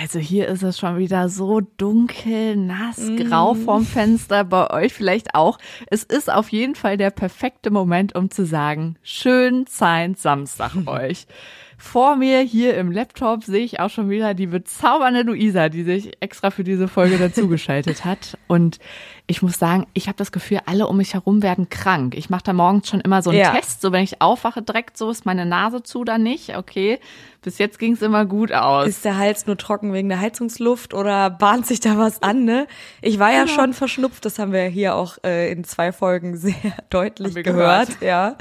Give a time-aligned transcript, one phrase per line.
[0.00, 3.64] Also hier ist es schon wieder so dunkel, nass, grau mm.
[3.64, 5.58] vorm Fenster, bei euch vielleicht auch.
[5.90, 11.26] Es ist auf jeden Fall der perfekte Moment, um zu sagen, schön Science Samstag euch.
[11.78, 16.12] Vor mir hier im Laptop sehe ich auch schon wieder die bezaubernde Luisa, die sich
[16.20, 18.38] extra für diese Folge dazugeschaltet hat.
[18.46, 18.78] Und
[19.30, 22.14] ich muss sagen, ich habe das Gefühl, alle um mich herum werden krank.
[22.16, 23.52] Ich mache da morgens schon immer so einen ja.
[23.52, 26.56] Test, so wenn ich aufwache, direkt so ist meine Nase zu oder nicht.
[26.56, 26.98] Okay,
[27.42, 28.88] bis jetzt ging es immer gut aus.
[28.88, 32.44] Ist der Hals nur trocken wegen der Heizungsluft oder bahnt sich da was an?
[32.44, 32.66] Ne?
[33.02, 33.54] Ich war ja genau.
[33.54, 36.54] schon verschnupft, das haben wir hier auch äh, in zwei Folgen sehr
[36.88, 38.00] deutlich gehört.
[38.00, 38.02] gehört.
[38.02, 38.36] Ja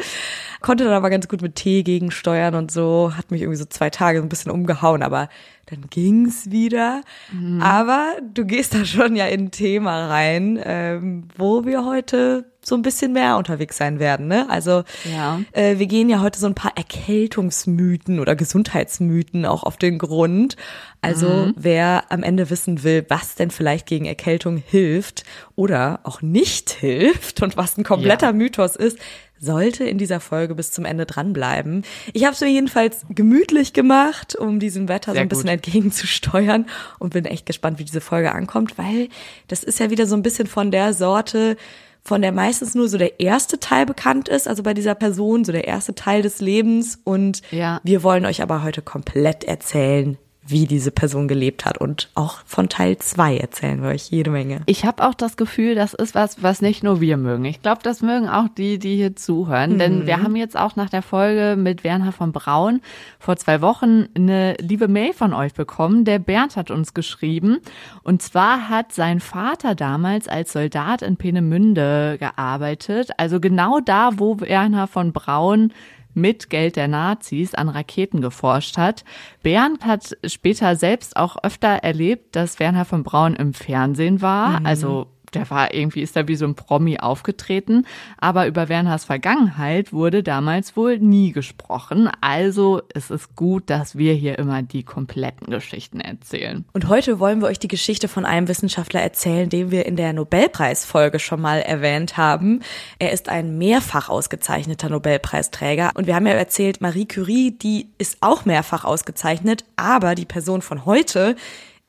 [0.62, 3.90] konnte dann aber ganz gut mit Tee gegensteuern und so, hat mich irgendwie so zwei
[3.90, 5.30] Tage so ein bisschen umgehauen, aber
[5.68, 7.02] dann ging's wieder.
[7.32, 7.62] Mhm.
[7.62, 12.76] Aber du gehst da schon ja in ein Thema rein, ähm, wo wir heute so
[12.76, 14.28] ein bisschen mehr unterwegs sein werden.
[14.28, 14.50] Ne?
[14.50, 15.40] Also ja.
[15.54, 20.58] äh, wir gehen ja heute so ein paar Erkältungsmythen oder Gesundheitsmythen auch auf den Grund.
[21.02, 21.54] Also mhm.
[21.56, 25.24] wer am Ende wissen will, was denn vielleicht gegen Erkältung hilft
[25.56, 28.34] oder auch nicht hilft und was ein kompletter ja.
[28.34, 28.98] Mythos ist,
[29.40, 31.84] sollte in dieser Folge bis zum Ende dranbleiben.
[32.14, 35.54] Ich habe es mir jedenfalls gemütlich gemacht, um diesem Wetter Sehr so ein bisschen gut.
[35.54, 36.66] entgegenzusteuern
[37.00, 39.10] und bin echt gespannt, wie diese Folge ankommt, weil
[39.48, 41.58] das ist ja wieder so ein bisschen von der Sorte,
[42.02, 45.52] von der meistens nur so der erste Teil bekannt ist, also bei dieser Person, so
[45.52, 47.00] der erste Teil des Lebens.
[47.04, 47.82] Und ja.
[47.84, 51.78] wir wollen euch aber heute komplett erzählen, wie diese Person gelebt hat.
[51.78, 54.62] Und auch von Teil zwei erzählen wir euch jede Menge.
[54.66, 57.46] Ich habe auch das Gefühl, das ist was, was nicht nur wir mögen.
[57.46, 59.74] Ich glaube, das mögen auch die, die hier zuhören.
[59.74, 59.80] Mhm.
[59.80, 62.82] Denn wir haben jetzt auch nach der Folge mit Werner von Braun
[63.20, 66.06] vor zwei Wochen eine liebe Mail von euch bekommen.
[66.06, 67.60] Der Bernd hat uns geschrieben.
[68.04, 73.12] Und zwar hat sein Vater damals als Soldat in Peenemünde gearbeitet.
[73.18, 75.74] Also genau da, wo Werner von Braun
[76.18, 79.06] mit Geld der Nazis an Raketen geforscht hat.
[79.44, 84.66] Bernd hat später selbst auch öfter erlebt, dass Werner von Braun im Fernsehen war, mhm.
[84.66, 87.86] also der war irgendwie, ist da wie so ein Promi aufgetreten.
[88.18, 92.10] Aber über Werners Vergangenheit wurde damals wohl nie gesprochen.
[92.22, 96.66] Also es ist gut, dass wir hier immer die kompletten Geschichten erzählen.
[96.74, 100.14] Und heute wollen wir euch die Geschichte von einem Wissenschaftler erzählen, den wir in der
[100.14, 102.62] Nobelpreisfolge schon mal erwähnt haben.
[103.00, 105.92] Er ist ein mehrfach ausgezeichneter Nobelpreisträger.
[105.96, 109.66] Und wir haben ja erzählt, Marie Curie, die ist auch mehrfach ausgezeichnet.
[109.76, 111.36] Aber die Person von heute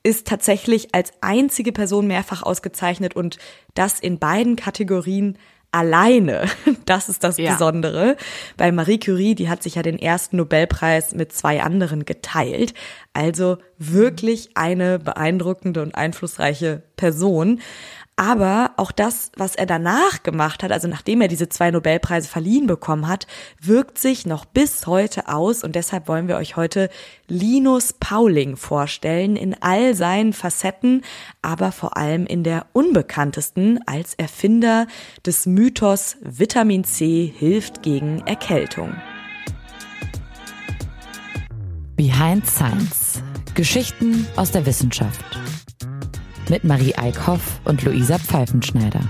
[0.09, 3.37] ist tatsächlich als einzige Person mehrfach ausgezeichnet und
[3.75, 5.37] das in beiden Kategorien
[5.71, 6.47] alleine.
[6.87, 7.53] Das ist das ja.
[7.53, 8.17] Besondere.
[8.57, 12.73] Bei Marie Curie, die hat sich ja den ersten Nobelpreis mit zwei anderen geteilt.
[13.13, 17.61] Also wirklich eine beeindruckende und einflussreiche Person.
[18.19, 22.67] Aber auch das, was er danach gemacht hat, also nachdem er diese zwei Nobelpreise verliehen
[22.67, 23.29] bekommen hat,
[23.61, 25.63] wirkt sich noch bis heute aus.
[25.63, 26.91] Und deshalb wollen wir euch heute
[27.29, 31.03] Linus Pauling vorstellen in all seinen Facetten,
[31.43, 34.89] aber vor allem in der unbekanntesten als Erfinder
[35.25, 38.97] des Mythos Vitamin C hilft gegen Erkältung.
[41.95, 43.23] Behind Science.
[43.55, 45.39] Geschichten aus der Wissenschaft
[46.51, 49.01] mit Marie Eickhoff und Luisa Pfeifenschneider.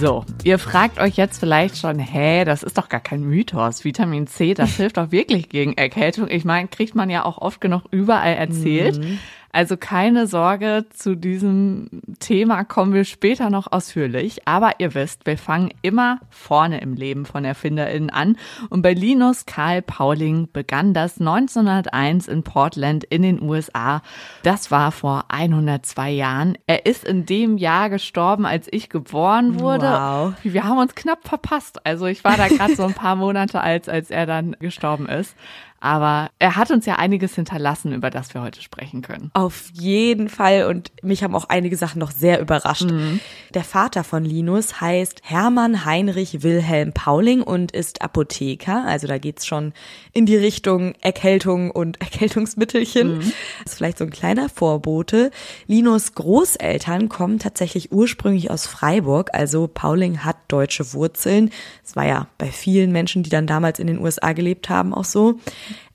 [0.00, 3.84] So, ihr fragt euch jetzt vielleicht schon, hä, das ist doch gar kein Mythos.
[3.84, 6.28] Vitamin C, das hilft doch wirklich gegen Erkältung.
[6.28, 8.98] Ich meine, kriegt man ja auch oft genug überall erzählt.
[8.98, 9.18] Mhm.
[9.54, 11.88] Also keine Sorge, zu diesem
[12.18, 14.48] Thema kommen wir später noch ausführlich.
[14.48, 18.36] Aber ihr wisst, wir fangen immer vorne im Leben von ErfinderInnen an.
[18.68, 24.02] Und bei Linus Karl Pauling begann das 1901 in Portland in den USA.
[24.42, 26.58] Das war vor 102 Jahren.
[26.66, 29.86] Er ist in dem Jahr gestorben, als ich geboren wurde.
[29.86, 30.34] Wow.
[30.42, 31.86] Wir haben uns knapp verpasst.
[31.86, 35.36] Also ich war da gerade so ein paar Monate alt, als er dann gestorben ist.
[35.84, 39.30] Aber er hat uns ja einiges hinterlassen, über das wir heute sprechen können.
[39.34, 40.64] Auf jeden Fall.
[40.64, 42.90] Und mich haben auch einige Sachen noch sehr überrascht.
[42.90, 43.20] Mhm.
[43.52, 48.86] Der Vater von Linus heißt Hermann Heinrich Wilhelm Pauling und ist Apotheker.
[48.86, 49.74] Also da geht's schon
[50.14, 53.18] in die Richtung Erkältung und Erkältungsmittelchen.
[53.18, 53.32] Mhm.
[53.64, 55.30] Das ist vielleicht so ein kleiner Vorbote.
[55.66, 59.28] Linus Großeltern kommen tatsächlich ursprünglich aus Freiburg.
[59.34, 61.50] Also Pauling hat deutsche Wurzeln.
[61.84, 65.04] Es war ja bei vielen Menschen, die dann damals in den USA gelebt haben, auch
[65.04, 65.38] so.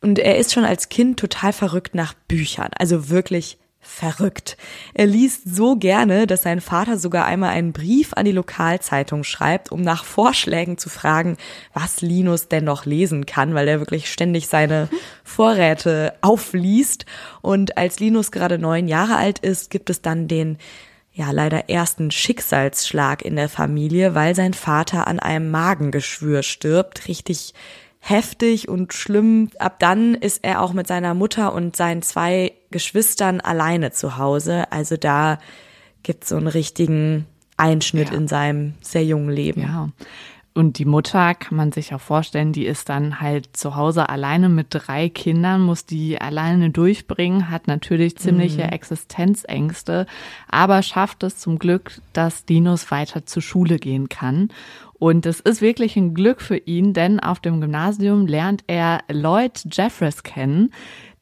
[0.02, 2.70] Und er ist schon als Kind total verrückt nach Büchern.
[2.78, 4.58] Also wirklich verrückt.
[4.94, 9.72] Er liest so gerne, dass sein Vater sogar einmal einen Brief an die Lokalzeitung schreibt,
[9.72, 11.38] um nach Vorschlägen zu fragen,
[11.74, 14.90] was Linus denn noch lesen kann, weil er wirklich ständig seine
[15.24, 17.06] Vorräte aufliest.
[17.42, 20.58] Und als Linus gerade neun Jahre alt ist, gibt es dann den
[21.14, 27.08] ja leider ersten Schicksalsschlag in der Familie, weil sein Vater an einem Magengeschwür stirbt.
[27.08, 27.54] Richtig
[28.00, 29.50] heftig und schlimm.
[29.60, 34.72] Ab dann ist er auch mit seiner Mutter und seinen zwei Geschwistern alleine zu Hause.
[34.72, 35.40] Also da
[36.04, 37.25] gibt's so einen richtigen
[37.57, 38.16] Einschnitt ja.
[38.16, 39.62] in seinem sehr jungen Leben.
[39.62, 39.90] Ja.
[40.56, 44.50] Und die Mutter kann man sich auch vorstellen, die ist dann halt zu Hause alleine
[44.50, 48.69] mit drei Kindern, muss die alleine durchbringen, hat natürlich ziemliche mhm.
[48.69, 50.06] Existenzängste,
[50.50, 54.50] aber schafft es zum Glück, dass Dinos weiter zur Schule gehen kann.
[55.00, 59.63] Und es ist wirklich ein Glück für ihn, denn auf dem Gymnasium lernt er Lloyd
[59.72, 60.72] Jeffries kennen,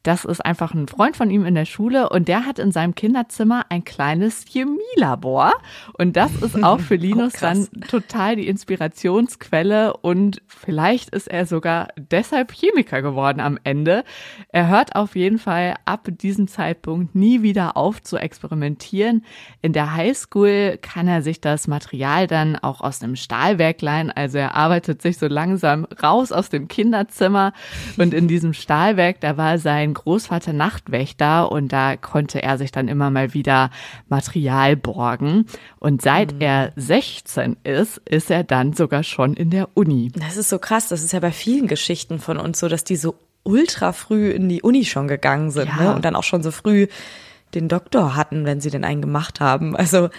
[0.02, 2.94] das ist einfach ein Freund von ihm in der Schule und der hat in seinem
[2.94, 5.52] Kinderzimmer ein kleines Chemielabor.
[5.94, 11.46] Und das ist auch für Linus oh, dann total die Inspirationsquelle und vielleicht ist er
[11.46, 14.04] sogar deshalb Chemiker geworden am Ende.
[14.50, 19.24] Er hört auf jeden Fall ab diesem Zeitpunkt nie wieder auf zu experimentieren.
[19.62, 24.10] In der Highschool kann er sich das Material dann auch aus einem Stahlwerk leihen.
[24.10, 27.52] Also er arbeitet sich so langsam raus aus dem Kinderzimmer
[27.96, 32.88] und in diesem Stahlwerk, da war sein Großvater Nachtwächter und da konnte er sich dann
[32.88, 33.70] immer mal wieder
[34.08, 35.46] Material borgen.
[35.78, 36.40] Und seit mhm.
[36.40, 40.10] er 16 ist, ist er dann sogar schon in der Uni.
[40.14, 40.88] Das ist so krass.
[40.88, 44.48] Das ist ja bei vielen Geschichten von uns so, dass die so ultra früh in
[44.48, 45.82] die Uni schon gegangen sind ja.
[45.82, 45.94] ne?
[45.94, 46.86] und dann auch schon so früh
[47.54, 49.74] den Doktor hatten, wenn sie den einen gemacht haben.
[49.74, 50.10] Also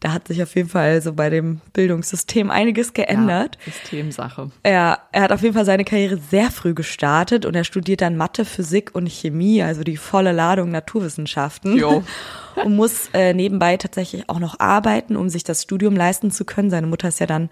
[0.00, 3.58] da hat sich auf jeden Fall so bei dem Bildungssystem einiges geändert.
[3.64, 4.50] Ja, Systemsache.
[4.62, 8.16] Er, er hat auf jeden Fall seine Karriere sehr früh gestartet und er studiert dann
[8.16, 11.76] Mathe, Physik und Chemie, also die volle Ladung Naturwissenschaften.
[11.76, 12.02] Jo.
[12.64, 16.70] und muss äh, nebenbei tatsächlich auch noch arbeiten, um sich das Studium leisten zu können.
[16.70, 17.50] Seine Mutter ist ja dann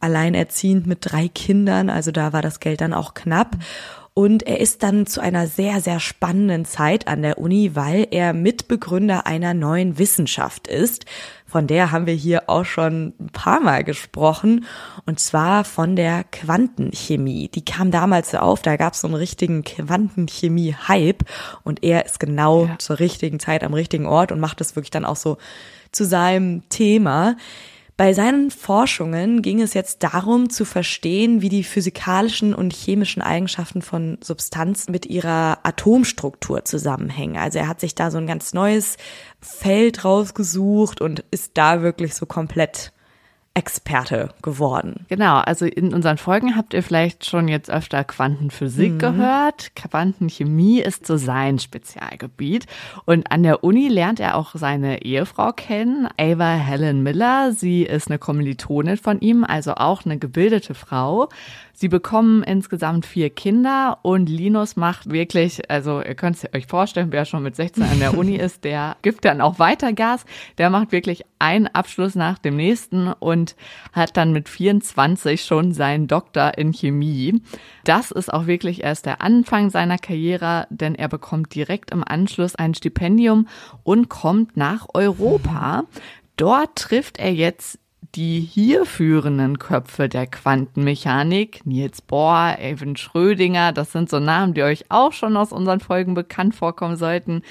[0.00, 3.56] alleinerziehend mit drei Kindern, also da war das Geld dann auch knapp.
[4.18, 8.32] Und er ist dann zu einer sehr, sehr spannenden Zeit an der Uni, weil er
[8.32, 11.04] Mitbegründer einer neuen Wissenschaft ist.
[11.44, 14.64] Von der haben wir hier auch schon ein paar Mal gesprochen.
[15.04, 17.48] Und zwar von der Quantenchemie.
[17.48, 21.22] Die kam damals so auf, da gab es so einen richtigen Quantenchemie-Hype.
[21.62, 22.78] Und er ist genau ja.
[22.78, 25.36] zur richtigen Zeit am richtigen Ort und macht das wirklich dann auch so
[25.92, 27.36] zu seinem Thema.
[27.96, 33.80] Bei seinen Forschungen ging es jetzt darum zu verstehen, wie die physikalischen und chemischen Eigenschaften
[33.80, 37.38] von Substanzen mit ihrer Atomstruktur zusammenhängen.
[37.38, 38.98] Also er hat sich da so ein ganz neues
[39.40, 42.92] Feld rausgesucht und ist da wirklich so komplett
[43.56, 45.06] Experte geworden.
[45.08, 48.98] Genau, also in unseren Folgen habt ihr vielleicht schon jetzt öfter Quantenphysik mhm.
[48.98, 49.74] gehört.
[49.74, 52.66] Quantenchemie ist so sein Spezialgebiet.
[53.06, 57.52] Und an der Uni lernt er auch seine Ehefrau kennen, Ava Helen Miller.
[57.52, 61.30] Sie ist eine Kommilitonin von ihm, also auch eine gebildete Frau.
[61.78, 67.12] Sie bekommen insgesamt vier Kinder und Linus macht wirklich, also ihr könnt es euch vorstellen,
[67.12, 70.24] wer schon mit 16 an der Uni ist, der gibt dann auch weiter Gas.
[70.56, 73.56] Der macht wirklich einen Abschluss nach dem nächsten und
[73.92, 77.42] hat dann mit 24 schon seinen Doktor in Chemie.
[77.84, 82.54] Das ist auch wirklich erst der Anfang seiner Karriere, denn er bekommt direkt im Anschluss
[82.54, 83.48] ein Stipendium
[83.82, 85.84] und kommt nach Europa.
[86.38, 87.78] Dort trifft er jetzt
[88.14, 94.62] die hier führenden Köpfe der Quantenmechanik, Niels Bohr, Evan Schrödinger, das sind so Namen, die
[94.62, 97.42] euch auch schon aus unseren Folgen bekannt vorkommen sollten.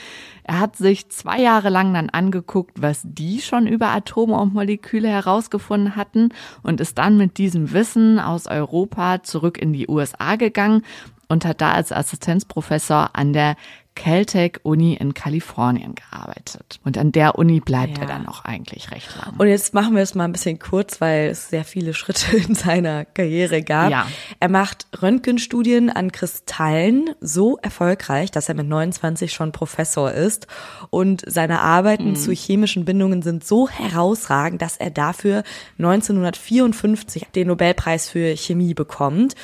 [0.43, 5.09] Er hat sich zwei Jahre lang dann angeguckt, was die schon über Atome und Moleküle
[5.09, 6.29] herausgefunden hatten
[6.63, 10.83] und ist dann mit diesem Wissen aus Europa zurück in die USA gegangen
[11.27, 13.55] und hat da als Assistenzprofessor an der
[13.95, 16.79] Caltech Uni in Kalifornien gearbeitet.
[16.83, 18.03] Und an der Uni bleibt ja.
[18.03, 19.33] er dann auch eigentlich recht lang.
[19.37, 22.55] Und jetzt machen wir es mal ein bisschen kurz, weil es sehr viele Schritte in
[22.55, 23.89] seiner Karriere gab.
[23.89, 24.07] Ja.
[24.39, 30.47] Er macht Röntgenstudien an Kristallen so erfolgreich, dass er mit 29 schon Professor ist.
[30.89, 32.15] Und seine Arbeiten mhm.
[32.15, 35.43] zu chemischen Bindungen sind so herausragend, dass er dafür
[35.79, 39.35] 1954 den Nobelpreis für Chemie bekommt.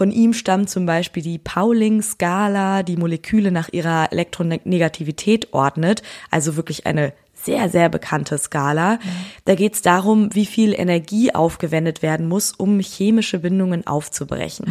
[0.00, 6.86] Von ihm stammt zum Beispiel die Pauling-Skala, die Moleküle nach ihrer Elektronegativität ordnet, also wirklich
[6.86, 8.98] eine sehr, sehr bekannte Skala.
[9.44, 14.66] Da geht es darum, wie viel Energie aufgewendet werden muss, um chemische Bindungen aufzubrechen.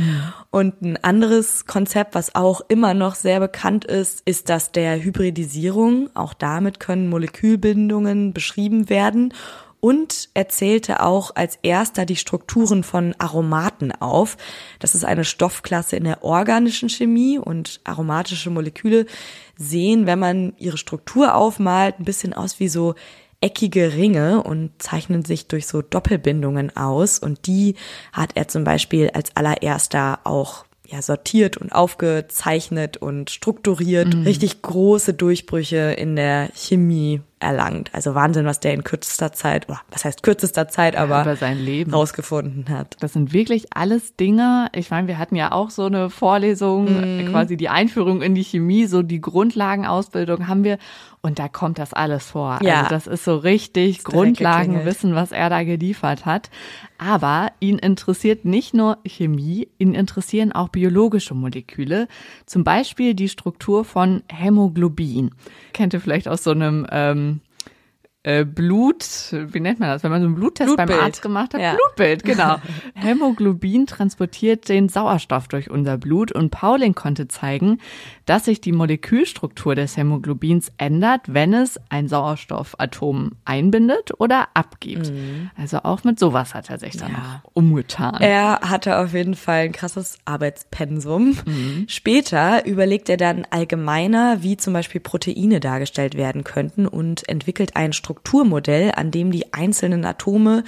[0.49, 6.09] Und ein anderes Konzept, was auch immer noch sehr bekannt ist, ist das der Hybridisierung.
[6.15, 9.31] Auch damit können Molekülbindungen beschrieben werden
[9.81, 14.37] und erzählte auch als erster die Strukturen von Aromaten auf.
[14.79, 19.05] Das ist eine Stoffklasse in der organischen Chemie und aromatische Moleküle
[19.57, 22.95] sehen, wenn man ihre Struktur aufmalt, ein bisschen aus wie so
[23.41, 27.19] eckige Ringe und zeichnen sich durch so Doppelbindungen aus.
[27.19, 27.75] Und die
[28.11, 34.15] hat er zum Beispiel als allererster auch ja, sortiert und aufgezeichnet und strukturiert.
[34.15, 34.23] Mhm.
[34.23, 37.89] Richtig große Durchbrüche in der Chemie erlangt.
[37.93, 41.57] Also Wahnsinn, was der in kürzester Zeit, oder was heißt kürzester Zeit, aber über sein
[41.57, 42.97] Leben rausgefunden hat.
[42.99, 44.67] Das sind wirklich alles Dinge.
[44.73, 47.29] Ich meine, wir hatten ja auch so eine Vorlesung, mhm.
[47.29, 50.77] quasi die Einführung in die Chemie, so die Grundlagenausbildung haben wir.
[51.21, 52.59] Und da kommt das alles vor.
[52.61, 52.79] Ja.
[52.79, 56.49] Also das ist so richtig Grundlagenwissen, was er da geliefert hat.
[56.97, 62.07] Aber ihn interessiert nicht nur Chemie, ihn interessieren auch biologische Moleküle.
[62.45, 65.31] Zum Beispiel die Struktur von Hämoglobin.
[65.73, 67.41] Kennt ihr vielleicht aus so einem ähm,
[68.23, 70.89] äh, Blut, wie nennt man das, wenn man so einen Bluttest Blutbild.
[70.89, 71.61] beim Arzt gemacht hat?
[71.61, 71.75] Ja.
[71.75, 72.57] Blutbild, genau.
[72.93, 77.79] Hämoglobin transportiert den Sauerstoff durch unser Blut und Pauling konnte zeigen,
[78.25, 85.11] dass sich die Molekülstruktur des Hämoglobins ändert, wenn es ein Sauerstoffatom einbindet oder abgibt.
[85.11, 85.49] Mhm.
[85.55, 87.41] Also auch mit sowas hat er sich dann ja.
[87.53, 88.15] umgetan.
[88.19, 91.37] Er hatte auf jeden Fall ein krasses Arbeitspensum.
[91.45, 91.85] Mhm.
[91.87, 97.93] Später überlegt er dann allgemeiner, wie zum Beispiel Proteine dargestellt werden könnten und entwickelt ein
[98.09, 100.63] Strukturmodell, an dem die einzelnen Atome,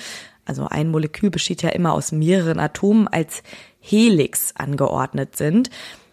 [0.46, 3.42] also ein Molekül besteht ja immer aus mehreren Atomen, als
[3.80, 5.72] Helix angeordnet sind.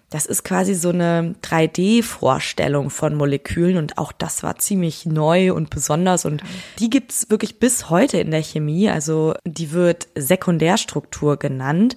[0.08, 5.68] Das ist quasi so eine 3D-Vorstellung von Molekülen und auch das war ziemlich neu und
[5.68, 6.42] besonders und
[6.78, 8.88] die gibt's wirklich bis heute in der Chemie.
[8.88, 11.94] Also die wird Sekundärstruktur genannt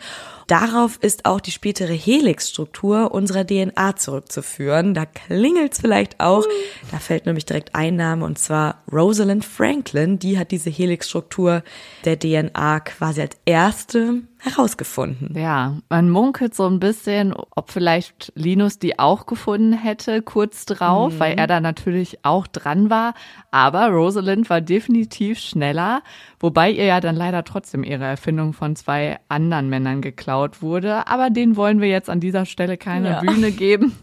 [0.52, 4.94] Darauf ist auch die spätere Helixstruktur unserer DNA zurückzuführen.
[4.94, 6.44] Da klingelt's vielleicht auch.
[6.92, 10.20] Da fällt nämlich direkt ein Name und zwar Rosalind Franklin.
[10.20, 11.64] Die hat diese Helixstruktur
[12.04, 15.38] der DNA quasi als erste herausgefunden.
[15.38, 21.14] Ja, man munkelt so ein bisschen, ob vielleicht Linus die auch gefunden hätte kurz drauf,
[21.14, 21.20] mhm.
[21.20, 23.14] weil er da natürlich auch dran war.
[23.52, 26.02] Aber Rosalind war definitiv schneller,
[26.42, 31.08] wobei ihr ja dann leider trotzdem ihre Erfindung von zwei anderen Männern geklaut wurde.
[31.08, 33.20] Aber denen wollen wir jetzt an dieser Stelle keine ja.
[33.22, 33.94] Bühne geben.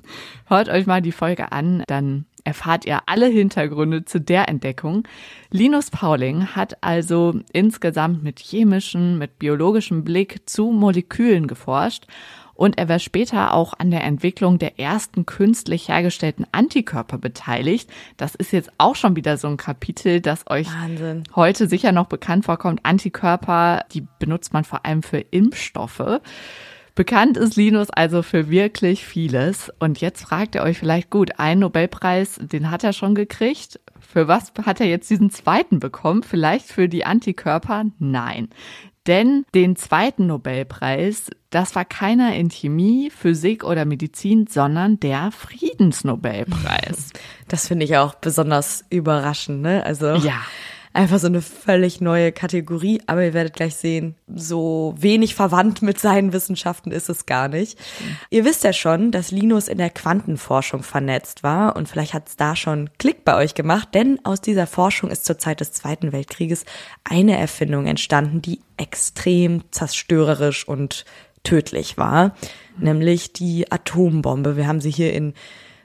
[0.47, 5.07] Hört euch mal die Folge an, dann erfahrt ihr alle Hintergründe zu der Entdeckung.
[5.51, 12.07] Linus Pauling hat also insgesamt mit chemischem, mit biologischem Blick zu Molekülen geforscht
[12.59, 17.89] und er war später auch an der Entwicklung der ersten künstlich hergestellten Antikörper beteiligt.
[18.17, 21.23] Das ist jetzt auch schon wieder so ein Kapitel, das euch Wahnsinn.
[21.37, 22.81] heute sicher noch bekannt vorkommt.
[22.83, 26.21] Antikörper, die benutzt man vor allem für Impfstoffe.
[26.97, 29.73] Bekannt ist Linus also für wirklich vieles.
[29.79, 33.79] Und jetzt fragt ihr euch vielleicht, gut, einen Nobelpreis, den hat er schon gekriegt.
[34.01, 36.25] Für was hat er jetzt diesen zweiten bekommen?
[36.25, 37.85] Vielleicht für die Antikörper?
[38.01, 38.49] Nein.
[39.07, 47.13] Denn den zweiten Nobelpreis, das war keiner in Chemie, Physik oder Medizin, sondern der Friedensnobelpreis.
[47.49, 49.83] Das finde ich auch besonders überraschend, ne?
[49.83, 50.17] Also.
[50.17, 50.43] Ja
[50.99, 53.01] einfach so eine völlig neue Kategorie.
[53.07, 57.79] Aber ihr werdet gleich sehen, so wenig verwandt mit seinen Wissenschaften ist es gar nicht.
[58.31, 62.37] Ihr wisst ja schon, dass Linus in der Quantenforschung vernetzt war und vielleicht hat es
[62.37, 66.13] da schon Klick bei euch gemacht, denn aus dieser Forschung ist zur Zeit des Zweiten
[66.13, 66.65] Weltkrieges
[67.05, 71.05] eine Erfindung entstanden, die extrem zerstörerisch und
[71.45, 72.35] tödlich war,
[72.77, 74.57] nämlich die Atombombe.
[74.57, 75.35] Wir haben sie hier in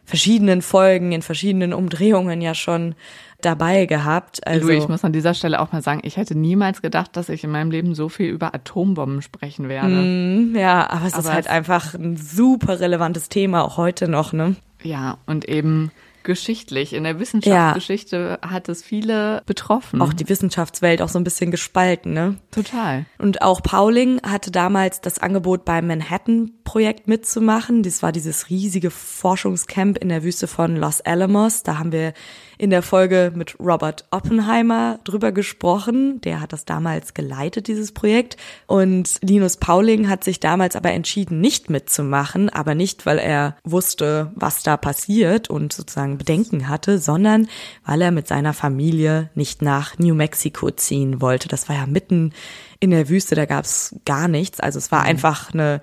[0.06, 2.96] verschiedenen Folgen, in verschiedenen Umdrehungen ja schon
[3.46, 4.46] dabei gehabt.
[4.46, 7.30] Also du, ich muss an dieser Stelle auch mal sagen, ich hätte niemals gedacht, dass
[7.30, 9.90] ich in meinem Leben so viel über Atombomben sprechen werde.
[9.90, 14.34] Mm, ja, aber es aber ist halt einfach ein super relevantes Thema, auch heute noch,
[14.34, 14.56] ne?
[14.82, 15.92] Ja, und eben
[16.24, 16.94] geschichtlich.
[16.94, 18.50] In der Wissenschaftsgeschichte ja.
[18.50, 20.02] hat es viele betroffen.
[20.02, 22.36] Auch die Wissenschaftswelt auch so ein bisschen gespalten, ne?
[22.52, 23.06] Total.
[23.18, 27.84] Und auch Pauling hatte damals das Angebot beim Manhattan-Projekt mitzumachen.
[27.84, 31.64] Das war dieses riesige Forschungscamp in der Wüste von Los Alamos.
[31.64, 32.14] Da haben wir
[32.58, 36.22] in der Folge mit Robert Oppenheimer drüber gesprochen.
[36.22, 38.38] Der hat das damals geleitet, dieses Projekt.
[38.68, 44.32] Und Linus Pauling hat sich damals aber entschieden, nicht mitzumachen, aber nicht, weil er wusste,
[44.36, 47.48] was da passiert und sozusagen Bedenken hatte, sondern
[47.86, 51.48] weil er mit seiner Familie nicht nach New Mexico ziehen wollte.
[51.48, 52.34] Das war ja mitten
[52.80, 54.60] in der Wüste, da gab es gar nichts.
[54.60, 55.08] Also es war mhm.
[55.08, 55.82] einfach eine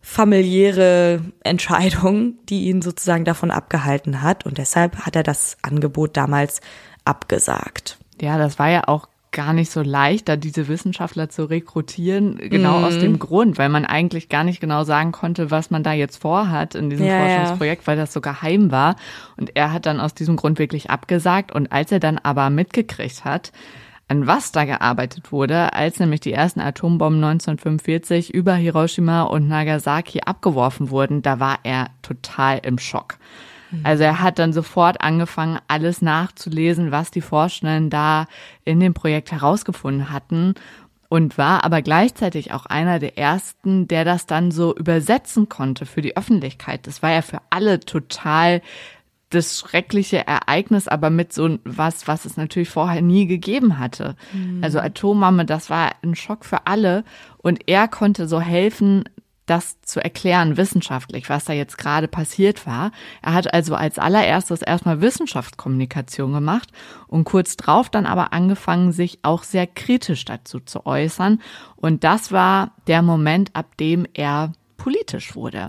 [0.00, 4.46] familiäre Entscheidung, die ihn sozusagen davon abgehalten hat.
[4.46, 6.60] Und deshalb hat er das Angebot damals
[7.04, 7.98] abgesagt.
[8.20, 12.80] Ja, das war ja auch gar nicht so leicht, da diese Wissenschaftler zu rekrutieren, genau
[12.80, 12.84] mm.
[12.84, 16.16] aus dem Grund, weil man eigentlich gar nicht genau sagen konnte, was man da jetzt
[16.16, 18.96] vorhat in diesem ja, Forschungsprojekt, weil das so geheim war.
[19.36, 21.52] Und er hat dann aus diesem Grund wirklich abgesagt.
[21.52, 23.52] Und als er dann aber mitgekriegt hat,
[24.08, 30.20] an was da gearbeitet wurde, als nämlich die ersten Atombomben 1945 über Hiroshima und Nagasaki
[30.24, 33.18] abgeworfen wurden, da war er total im Schock.
[33.70, 33.80] Mhm.
[33.84, 38.26] Also er hat dann sofort angefangen, alles nachzulesen, was die Forschenden da
[38.64, 40.54] in dem Projekt herausgefunden hatten
[41.08, 46.02] und war aber gleichzeitig auch einer der ersten, der das dann so übersetzen konnte für
[46.02, 46.86] die Öffentlichkeit.
[46.86, 48.60] Das war ja für alle total
[49.30, 54.16] das schreckliche Ereignis, aber mit so was, was es natürlich vorher nie gegeben hatte.
[54.32, 54.64] Mhm.
[54.64, 57.04] Also Atombombe, das war ein Schock für alle.
[57.38, 59.04] Und er konnte so helfen,
[59.48, 62.92] das zu erklären wissenschaftlich, was da jetzt gerade passiert war.
[63.22, 66.70] Er hat also als allererstes erstmal Wissenschaftskommunikation gemacht
[67.06, 71.40] und kurz drauf dann aber angefangen, sich auch sehr kritisch dazu zu äußern.
[71.76, 75.68] Und das war der Moment, ab dem er politisch wurde.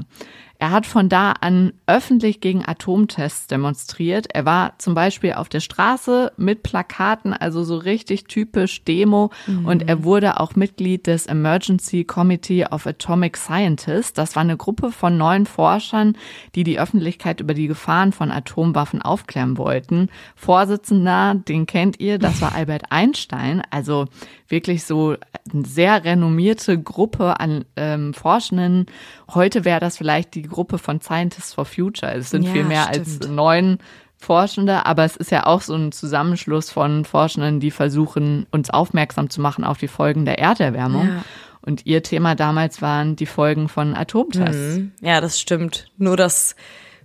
[0.61, 4.27] Er hat von da an öffentlich gegen Atomtests demonstriert.
[4.33, 9.31] Er war zum Beispiel auf der Straße mit Plakaten, also so richtig typisch Demo.
[9.47, 9.65] Mhm.
[9.65, 14.11] Und er wurde auch Mitglied des Emergency Committee of Atomic Scientists.
[14.11, 16.17] Das war eine Gruppe von neun Forschern,
[16.55, 20.09] die die Öffentlichkeit über die Gefahren von Atomwaffen aufklären wollten.
[20.35, 23.61] Vorsitzender, den kennt ihr, das war Albert Einstein.
[23.71, 24.07] Also
[24.49, 25.15] wirklich so
[25.51, 28.85] eine sehr renommierte Gruppe an ähm, Forschenden.
[29.33, 32.13] Heute wäre das vielleicht die Gruppe von Scientists for Future.
[32.13, 33.07] Es sind ja, viel mehr stimmt.
[33.07, 33.77] als neun
[34.17, 39.29] Forschende, aber es ist ja auch so ein Zusammenschluss von Forschenden, die versuchen, uns aufmerksam
[39.29, 41.07] zu machen auf die Folgen der Erderwärmung.
[41.07, 41.23] Ja.
[41.61, 44.77] Und ihr Thema damals waren die Folgen von Atomtests.
[44.77, 44.91] Mhm.
[45.01, 45.91] Ja, das stimmt.
[45.97, 46.55] Nur, dass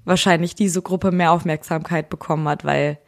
[0.04, 2.98] wahrscheinlich diese Gruppe mehr Aufmerksamkeit bekommen hat, weil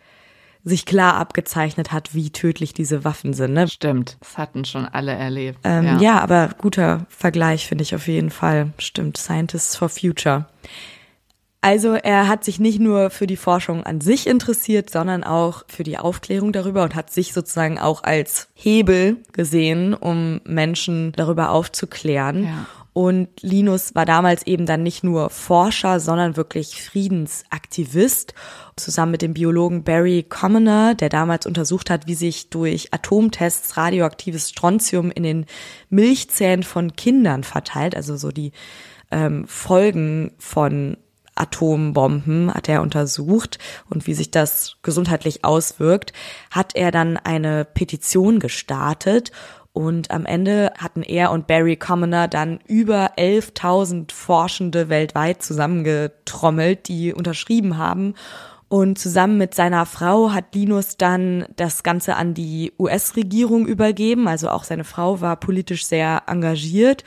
[0.67, 3.53] sich klar abgezeichnet hat, wie tödlich diese Waffen sind.
[3.53, 3.69] Ne?
[3.69, 5.61] Stimmt, das hatten schon alle erlebt.
[5.63, 6.01] Ähm, ja.
[6.01, 8.73] ja, aber guter Vergleich finde ich auf jeden Fall.
[8.79, 10.47] Stimmt, Scientists for Future.
[11.61, 15.85] Also er hat sich nicht nur für die Forschung an sich interessiert, sondern auch für
[15.85, 22.45] die Aufklärung darüber und hat sich sozusagen auch als Hebel gesehen, um Menschen darüber aufzuklären.
[22.45, 22.67] Ja.
[22.97, 28.33] Und Linus war damals eben dann nicht nur Forscher, sondern wirklich Friedensaktivist.
[28.77, 34.49] Zusammen mit dem Biologen Barry Commoner, der damals untersucht hat, wie sich durch Atomtests radioaktives
[34.49, 35.47] Strontium in den
[35.91, 38.53] Milchzähnen von Kindern verteilt, also so die
[39.11, 40.97] ähm, Folgen von
[41.37, 43.59] Atombomben hat er untersucht
[43.91, 46.13] und wie sich das gesundheitlich auswirkt,
[46.51, 49.33] hat er dann eine Petition gestartet
[49.77, 57.13] und am Ende hatten er und Barry Commoner dann über 11.000 Forschende weltweit zusammengetrommelt, die
[57.13, 58.15] unterschrieben haben.
[58.69, 64.29] Und zusammen mit seiner Frau hat Linus dann das Ganze an die US-Regierung übergeben.
[64.29, 67.05] Also auch seine Frau war politisch sehr engagiert.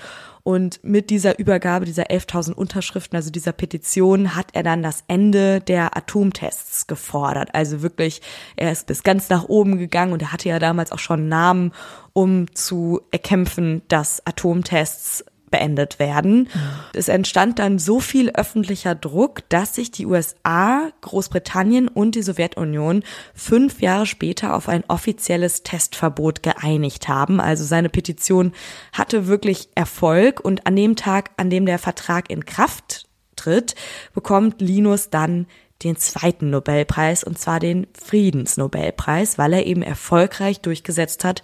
[0.49, 5.61] Und mit dieser Übergabe dieser 11.000 Unterschriften, also dieser Petition, hat er dann das Ende
[5.61, 7.53] der Atomtests gefordert.
[7.53, 8.23] Also wirklich,
[8.55, 11.71] er ist bis ganz nach oben gegangen und er hatte ja damals auch schon Namen,
[12.13, 16.49] um zu erkämpfen, dass Atomtests beendet werden.
[16.93, 23.03] Es entstand dann so viel öffentlicher Druck, dass sich die USA, Großbritannien und die Sowjetunion
[23.33, 27.39] fünf Jahre später auf ein offizielles Testverbot geeinigt haben.
[27.39, 28.53] Also seine Petition
[28.93, 33.75] hatte wirklich Erfolg und an dem Tag, an dem der Vertrag in Kraft tritt,
[34.13, 35.47] bekommt Linus dann
[35.83, 41.41] den zweiten Nobelpreis und zwar den Friedensnobelpreis, weil er eben erfolgreich durchgesetzt hat,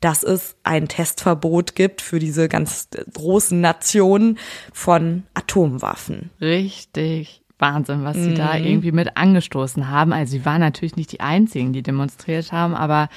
[0.00, 4.38] dass es ein Testverbot gibt für diese ganz großen Nationen
[4.72, 6.30] von Atomwaffen.
[6.40, 7.42] Richtig.
[7.58, 8.34] Wahnsinn, was sie mhm.
[8.36, 10.12] da irgendwie mit angestoßen haben.
[10.12, 13.08] Also sie waren natürlich nicht die einzigen, die demonstriert haben, aber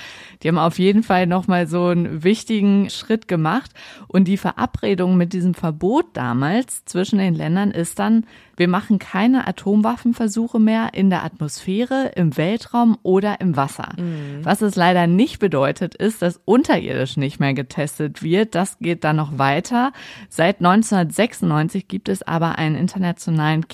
[0.41, 3.71] die haben auf jeden Fall nochmal so einen wichtigen Schritt gemacht.
[4.07, 8.25] Und die Verabredung mit diesem Verbot damals zwischen den Ländern ist dann,
[8.61, 13.93] wir machen keine Atomwaffenversuche mehr in der Atmosphäre, im Weltraum oder im Wasser.
[13.97, 14.43] Mhm.
[14.43, 18.53] Was es leider nicht bedeutet, ist, dass unterirdisch nicht mehr getestet wird.
[18.53, 19.93] Das geht dann noch weiter.
[20.29, 23.67] Seit 1996 gibt es aber einen internationalen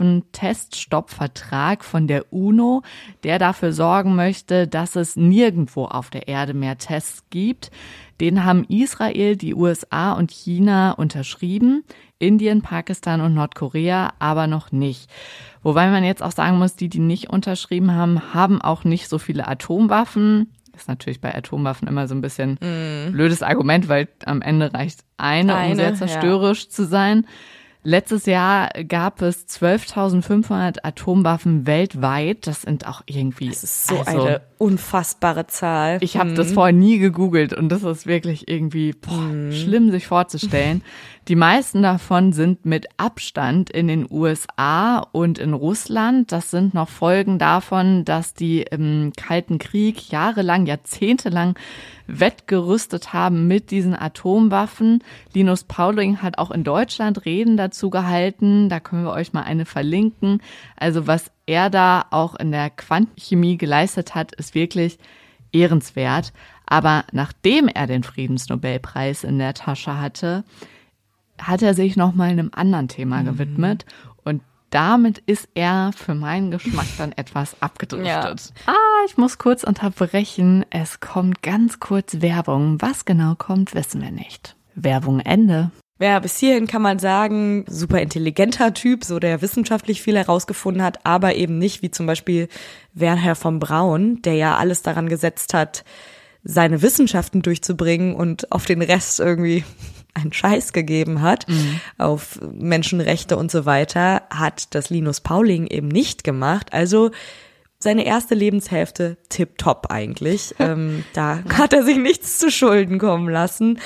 [0.00, 2.82] Kernwaffenteststoppvertrag von der UNO,
[3.22, 7.70] der dafür sorgen möchte, dass es nirgendwo auf der Erde mehr Tests gibt.
[8.20, 11.84] Den haben Israel, die USA und China unterschrieben.
[12.18, 15.10] Indien, Pakistan und Nordkorea aber noch nicht.
[15.62, 19.18] Wobei man jetzt auch sagen muss, die, die nicht unterschrieben haben, haben auch nicht so
[19.18, 20.52] viele Atomwaffen.
[20.76, 23.12] Ist natürlich bei Atomwaffen immer so ein bisschen mm.
[23.12, 26.70] blödes Argument, weil am Ende reicht eine, eine um sehr zerstörerisch ja.
[26.70, 27.26] zu sein.
[27.82, 32.46] Letztes Jahr gab es 12.500 Atomwaffen weltweit.
[32.46, 33.48] Das sind auch irgendwie.
[33.48, 35.96] Das ist so also, eine unfassbare Zahl.
[36.02, 36.36] Ich habe hm.
[36.36, 39.52] das vorher nie gegoogelt und das ist wirklich irgendwie boah, hm.
[39.52, 40.82] schlimm, sich vorzustellen.
[41.28, 46.32] Die meisten davon sind mit Abstand in den USA und in Russland.
[46.32, 51.56] Das sind noch Folgen davon, dass die im Kalten Krieg jahrelang, jahrzehntelang
[52.18, 55.04] wettgerüstet haben mit diesen Atomwaffen.
[55.32, 58.68] Linus Pauling hat auch in Deutschland Reden dazu gehalten.
[58.68, 60.42] Da können wir euch mal eine verlinken.
[60.76, 64.98] Also was er da auch in der Quantenchemie geleistet hat, ist wirklich
[65.52, 66.32] ehrenswert.
[66.66, 70.44] Aber nachdem er den Friedensnobelpreis in der Tasche hatte,
[71.40, 73.26] hat er sich noch mal einem anderen Thema mhm.
[74.70, 78.06] Damit ist er für meinen Geschmack dann etwas abgedriftet.
[78.06, 78.72] Ja.
[78.72, 80.64] Ah, ich muss kurz unterbrechen.
[80.70, 82.80] Es kommt ganz kurz Werbung.
[82.80, 84.56] Was genau kommt, wissen wir nicht.
[84.74, 85.70] Werbung Ende.
[86.02, 91.04] Ja, bis hierhin kann man sagen, super intelligenter Typ, so der wissenschaftlich viel herausgefunden hat,
[91.04, 92.48] aber eben nicht wie zum Beispiel
[92.94, 95.84] Werner von Braun, der ja alles daran gesetzt hat,
[96.42, 99.64] seine Wissenschaften durchzubringen und auf den Rest irgendwie
[100.14, 101.80] einen Scheiß gegeben hat, mhm.
[101.98, 106.72] auf Menschenrechte und so weiter, hat das Linus Pauling eben nicht gemacht.
[106.72, 107.10] Also
[107.78, 110.54] seine erste Lebenshälfte tipptopp eigentlich.
[110.58, 113.78] ähm, da hat er sich nichts zu Schulden kommen lassen.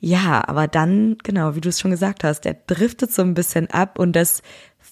[0.00, 3.70] Ja, aber dann, genau, wie du es schon gesagt hast, er driftet so ein bisschen
[3.70, 4.42] ab und das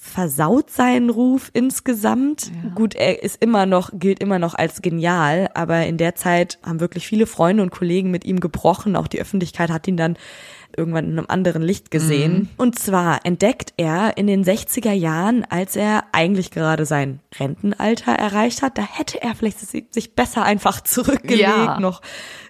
[0.04, 2.50] versaut seinen Ruf insgesamt.
[2.64, 2.70] Ja.
[2.74, 6.80] Gut, er ist immer noch, gilt immer noch als genial, aber in der Zeit haben
[6.80, 8.96] wirklich viele Freunde und Kollegen mit ihm gebrochen.
[8.96, 10.16] Auch die Öffentlichkeit hat ihn dann
[10.76, 12.32] irgendwann in einem anderen Licht gesehen.
[12.32, 12.48] Mhm.
[12.56, 18.62] Und zwar entdeckt er in den 60er Jahren, als er eigentlich gerade sein Rentenalter erreicht
[18.62, 21.78] hat, da hätte er vielleicht sich besser einfach zurückgelegt, ja.
[21.78, 22.00] noch,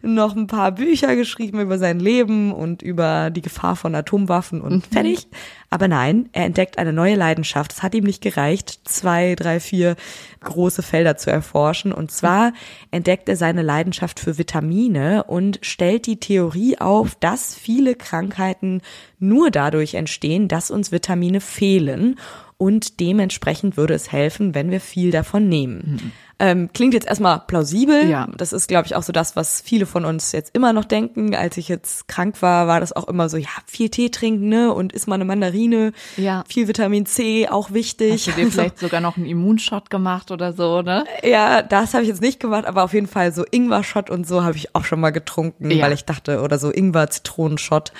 [0.02, 4.88] noch ein paar Bücher geschrieben über sein Leben und über die Gefahr von Atomwaffen und
[4.90, 4.92] mhm.
[4.92, 5.28] fertig.
[5.72, 7.72] Aber nein, er entdeckt eine neue Leidenschaft.
[7.72, 9.96] Es hat ihm nicht gereicht, zwei, drei, vier
[10.40, 11.94] große Felder zu erforschen.
[11.94, 12.52] Und zwar
[12.90, 18.82] entdeckt er seine Leidenschaft für Vitamine und stellt die Theorie auf, dass viele Krankheiten
[19.18, 22.16] nur dadurch entstehen, dass uns Vitamine fehlen.
[22.58, 25.98] Und dementsprechend würde es helfen, wenn wir viel davon nehmen.
[26.02, 26.12] Mhm.
[26.42, 28.08] Ähm, klingt jetzt erstmal plausibel.
[28.08, 28.26] Ja.
[28.36, 31.36] Das ist, glaube ich, auch so das, was viele von uns jetzt immer noch denken.
[31.36, 34.74] Als ich jetzt krank war, war das auch immer so, ja, viel Tee trinken, ne?
[34.74, 35.92] Und isst mal eine Mandarine.
[36.16, 36.42] Ja.
[36.48, 38.26] Viel Vitamin C, auch wichtig.
[38.26, 41.04] Hast du dir vielleicht sogar noch einen Immunshot gemacht oder so, ne?
[41.22, 44.42] Ja, das habe ich jetzt nicht gemacht, aber auf jeden Fall so Ingwer-Shot und so
[44.42, 45.84] habe ich auch schon mal getrunken, ja.
[45.84, 47.92] weil ich dachte, oder so Ingwer-Zitronenshot.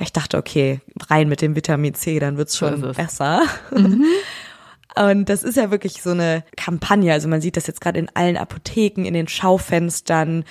[0.00, 3.40] Ich dachte, okay, rein mit dem Vitamin C, dann wird's schon besser.
[3.70, 4.04] Mhm.
[4.98, 7.12] Und das ist ja wirklich so eine Kampagne.
[7.12, 10.44] Also man sieht das jetzt gerade in allen Apotheken, in den Schaufenstern,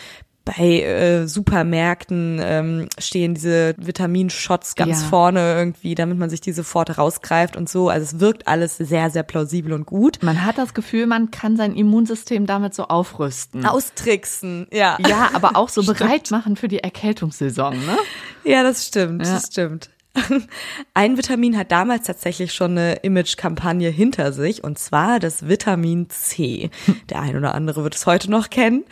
[0.46, 5.08] bei äh, Supermärkten ähm, stehen diese Vitaminshots ganz ja.
[5.08, 7.90] vorne irgendwie, damit man sich die sofort rausgreift und so.
[7.90, 10.20] Also es wirkt alles sehr, sehr plausibel und gut.
[10.22, 13.66] Man hat das Gefühl, man kann sein Immunsystem damit so aufrüsten.
[13.66, 14.98] Austricksen, ja.
[15.06, 17.98] Ja, aber auch so bereit machen für die Erkältungssaison, ne?
[18.44, 19.34] Ja, das stimmt, ja.
[19.34, 19.90] das stimmt.
[20.94, 26.70] Ein Vitamin hat damals tatsächlich schon eine Image-Kampagne hinter sich, und zwar das Vitamin C.
[27.10, 28.84] Der ein oder andere wird es heute noch kennen.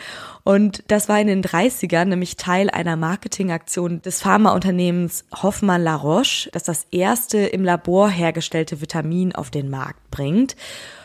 [0.44, 6.50] Und das war in den 30ern nämlich Teil einer Marketingaktion des Pharmaunternehmens Hoffmann La Roche,
[6.52, 10.58] das das erste im Labor hergestellte Vitamin auf den Markt bringt.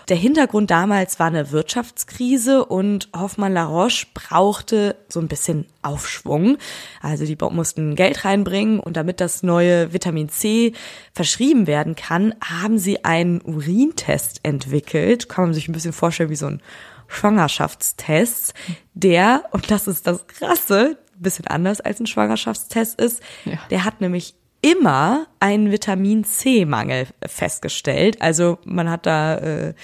[0.08, 6.56] Der Hintergrund damals war eine Wirtschaftskrise und Hoffmann La Roche brauchte so ein bisschen Aufschwung.
[7.02, 10.72] Also die mussten Geld reinbringen und damit das neue Vitamin C
[11.12, 15.28] verschrieben werden kann, haben sie einen Urintest entwickelt.
[15.28, 16.62] Kann man sich ein bisschen vorstellen wie so ein
[17.08, 18.54] Schwangerschaftstest,
[18.94, 23.58] der, und das ist das Krasse, ein bisschen anders als ein Schwangerschaftstest ist, ja.
[23.70, 28.20] der hat nämlich immer einen Vitamin C-Mangel festgestellt.
[28.20, 29.74] Also man hat da äh,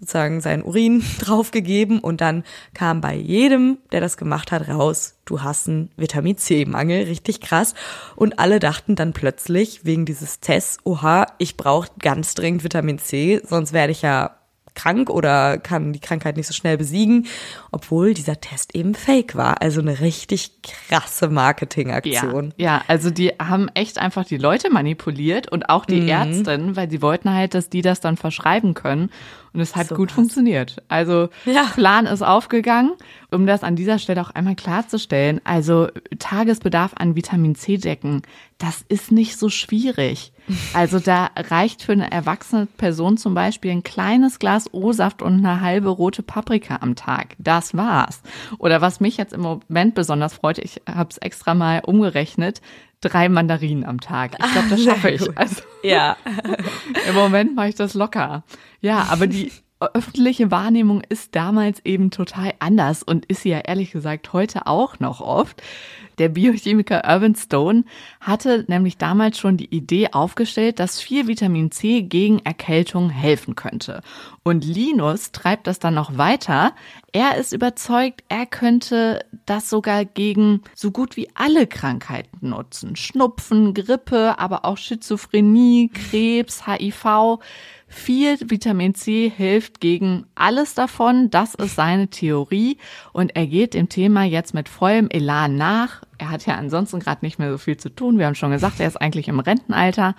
[0.00, 5.42] sozusagen seinen Urin draufgegeben und dann kam bei jedem, der das gemacht hat, raus, du
[5.42, 7.74] hast einen Vitamin C-Mangel, richtig krass.
[8.16, 13.40] Und alle dachten dann plötzlich wegen dieses Tests, oha, ich brauche ganz dringend Vitamin C,
[13.44, 14.37] sonst werde ich ja
[14.78, 17.26] krank oder kann die Krankheit nicht so schnell besiegen,
[17.72, 19.60] obwohl dieser Test eben fake war.
[19.60, 22.54] Also eine richtig krasse Marketingaktion.
[22.56, 26.08] Ja, ja, also die haben echt einfach die Leute manipuliert und auch die mhm.
[26.08, 29.10] Ärztin, weil sie wollten halt, dass die das dann verschreiben können.
[29.58, 30.14] Und es hat so gut was.
[30.14, 30.76] funktioniert.
[30.86, 31.64] Also ja.
[31.74, 32.92] Plan ist aufgegangen,
[33.32, 35.40] um das an dieser Stelle auch einmal klarzustellen.
[35.42, 35.88] Also
[36.20, 38.22] Tagesbedarf an Vitamin C decken,
[38.58, 40.32] das ist nicht so schwierig.
[40.74, 45.60] Also da reicht für eine erwachsene Person zum Beispiel ein kleines Glas O-Saft und eine
[45.60, 47.34] halbe rote Paprika am Tag.
[47.38, 48.22] Das war's.
[48.58, 52.62] Oder was mich jetzt im Moment besonders freut, ich habe es extra mal umgerechnet,
[53.00, 54.32] drei Mandarinen am Tag.
[54.44, 55.38] Ich glaube, das schaffe ich.
[55.38, 56.16] Also, ja.
[57.08, 58.44] Im Moment mache ich das locker.
[58.80, 63.92] Ja, aber die öffentliche Wahrnehmung ist damals eben total anders und ist sie ja ehrlich
[63.92, 65.62] gesagt heute auch noch oft.
[66.18, 67.84] Der Biochemiker Irvin Stone
[68.20, 74.02] hatte nämlich damals schon die Idee aufgestellt, dass viel Vitamin C gegen Erkältung helfen könnte.
[74.42, 76.72] Und Linus treibt das dann noch weiter.
[77.12, 82.96] Er ist überzeugt, er könnte das sogar gegen so gut wie alle Krankheiten nutzen.
[82.96, 87.38] Schnupfen, Grippe, aber auch Schizophrenie, Krebs, HIV.
[87.90, 91.30] Viel Vitamin C hilft gegen alles davon.
[91.30, 92.76] Das ist seine Theorie.
[93.12, 96.02] Und er geht dem Thema jetzt mit vollem Elan nach.
[96.18, 98.18] Er hat ja ansonsten gerade nicht mehr so viel zu tun.
[98.18, 100.14] Wir haben schon gesagt, er ist eigentlich im Rentenalter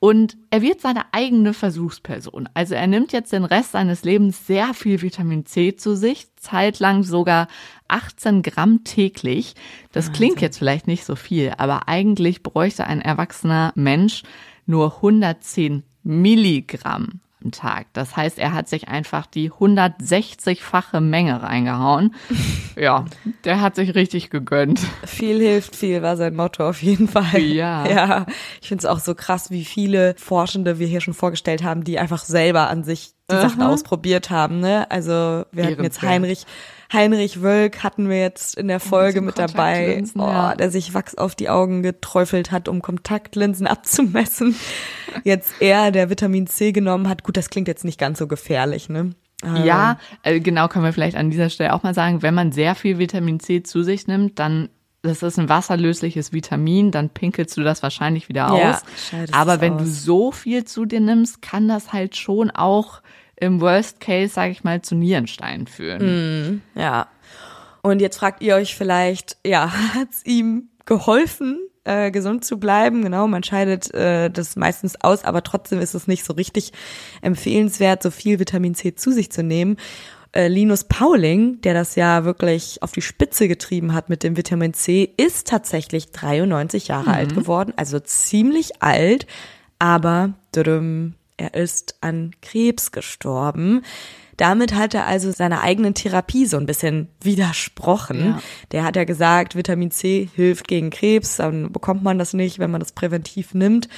[0.00, 2.48] und er wird seine eigene Versuchsperson.
[2.52, 7.04] Also er nimmt jetzt den Rest seines Lebens sehr viel Vitamin C zu sich, zeitlang
[7.04, 7.46] sogar
[7.88, 9.54] 18 Gramm täglich.
[9.92, 14.24] Das klingt jetzt vielleicht nicht so viel, aber eigentlich bräuchte ein erwachsener Mensch
[14.66, 17.86] nur 110 Milligramm am Tag.
[17.92, 22.14] Das heißt, er hat sich einfach die 160-fache Menge reingehauen.
[22.76, 23.04] ja,
[23.44, 24.80] der hat sich richtig gegönnt.
[25.04, 27.40] Viel hilft viel, war sein Motto auf jeden Fall.
[27.40, 27.84] Ja.
[27.94, 28.26] Ja,
[28.60, 31.98] ich finde es auch so krass, wie viele Forschende wir hier schon vorgestellt haben, die
[31.98, 34.58] einfach selber an sich die Sachen ausprobiert haben.
[34.60, 34.90] Ne?
[34.90, 36.44] Also wir hatten jetzt Heinrich
[36.94, 40.54] Heinrich Wölk hatten wir jetzt in der Folge mit dabei, oh, ja.
[40.54, 44.54] der sich Wachs auf die Augen geträufelt hat, um Kontaktlinsen abzumessen.
[45.24, 47.24] Jetzt er, der Vitamin C genommen hat.
[47.24, 49.10] Gut, das klingt jetzt nicht ganz so gefährlich, ne?
[49.62, 52.74] Ja, äh, genau, können wir vielleicht an dieser Stelle auch mal sagen, wenn man sehr
[52.74, 54.70] viel Vitamin C zu sich nimmt, dann
[55.04, 58.82] das ist ein wasserlösliches Vitamin, dann pinkelst du das wahrscheinlich wieder aus.
[59.12, 59.82] Ja, Aber wenn aus.
[59.82, 63.02] du so viel zu dir nimmst, kann das halt schon auch
[63.36, 66.62] im Worst Case, sage ich mal, zu Nierensteinen führen.
[66.74, 67.08] Mm, ja.
[67.82, 73.02] Und jetzt fragt ihr euch vielleicht, ja, hat's ihm geholfen, äh, gesund zu bleiben?
[73.02, 76.72] Genau, man scheidet äh, das meistens aus, aber trotzdem ist es nicht so richtig
[77.22, 79.76] empfehlenswert, so viel Vitamin C zu sich zu nehmen.
[80.32, 84.74] Äh, Linus Pauling, der das ja wirklich auf die Spitze getrieben hat mit dem Vitamin
[84.74, 87.14] C, ist tatsächlich 93 Jahre mhm.
[87.14, 89.26] alt geworden, also ziemlich alt,
[89.78, 90.34] aber
[91.36, 93.82] er ist an Krebs gestorben.
[94.36, 98.24] Damit hat er also seiner eigenen Therapie so ein bisschen widersprochen.
[98.24, 98.42] Ja.
[98.72, 102.70] Der hat ja gesagt, Vitamin C hilft gegen Krebs, dann bekommt man das nicht, wenn
[102.70, 103.88] man das präventiv nimmt.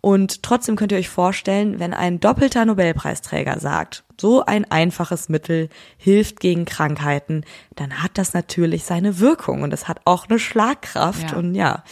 [0.00, 5.68] Und trotzdem könnt ihr euch vorstellen, wenn ein doppelter Nobelpreisträger sagt, so ein einfaches Mittel
[5.96, 7.44] hilft gegen Krankheiten,
[7.76, 11.36] dann hat das natürlich seine Wirkung und es hat auch eine Schlagkraft ja.
[11.36, 11.84] und ja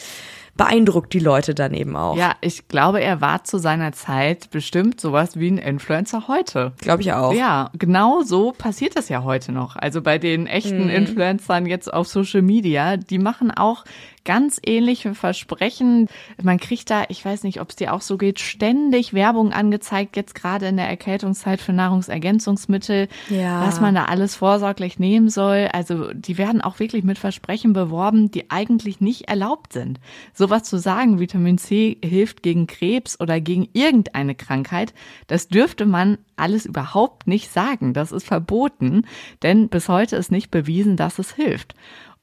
[0.61, 2.18] beeindruckt die Leute dann eben auch.
[2.18, 6.73] Ja, ich glaube, er war zu seiner Zeit bestimmt sowas wie ein Influencer heute.
[6.83, 7.33] Glaube ich auch.
[7.33, 9.77] Ja, genau so passiert das ja heute noch.
[9.77, 10.90] Also bei den echten mhm.
[10.90, 13.85] Influencern jetzt auf Social Media, die machen auch
[14.24, 16.09] ganz ähnliche Versprechen.
[16.42, 20.16] Man kriegt da, ich weiß nicht, ob es dir auch so geht, ständig Werbung angezeigt,
[20.16, 23.66] jetzt gerade in der Erkältungszeit für Nahrungsergänzungsmittel, ja.
[23.66, 25.68] was man da alles vorsorglich nehmen soll.
[25.72, 30.00] Also die werden auch wirklich mit Versprechen beworben, die eigentlich nicht erlaubt sind.
[30.35, 34.94] Sowas zu sagen, Vitamin C hilft gegen Krebs oder gegen irgendeine Krankheit,
[35.26, 37.94] das dürfte man alles überhaupt nicht sagen.
[37.94, 39.06] Das ist verboten,
[39.42, 41.74] denn bis heute ist nicht bewiesen, dass es hilft.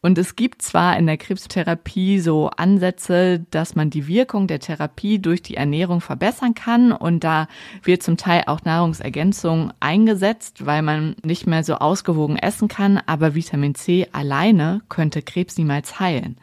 [0.01, 5.19] Und es gibt zwar in der Krebstherapie so Ansätze, dass man die Wirkung der Therapie
[5.19, 7.47] durch die Ernährung verbessern kann und da
[7.81, 13.33] wird zum Teil auch Nahrungsergänzung eingesetzt, weil man nicht mehr so ausgewogen essen kann, aber
[13.33, 16.37] Vitamin C alleine könnte Krebs niemals heilen.